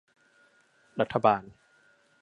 [0.99, 1.43] รัฐบาล